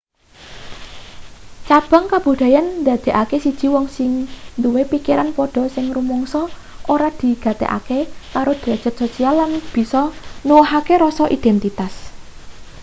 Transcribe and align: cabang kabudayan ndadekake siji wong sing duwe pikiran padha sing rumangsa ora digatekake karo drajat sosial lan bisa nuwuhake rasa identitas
cabang 1.67 2.05
kabudayan 2.13 2.67
ndadekake 2.81 3.37
siji 3.45 3.67
wong 3.73 3.87
sing 3.97 4.11
duwe 4.63 4.81
pikiran 4.91 5.29
padha 5.37 5.63
sing 5.75 5.85
rumangsa 5.97 6.41
ora 6.93 7.09
digatekake 7.19 7.99
karo 8.33 8.51
drajat 8.61 8.93
sosial 9.01 9.33
lan 9.39 9.51
bisa 9.75 10.01
nuwuhake 10.47 10.93
rasa 11.03 11.25
identitas 11.37 11.93